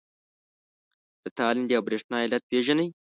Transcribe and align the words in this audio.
د 1.23 1.25
تالندې 1.37 1.73
او 1.77 1.83
برېښنا 1.87 2.17
علت 2.25 2.43
پیژنئ؟ 2.51 2.87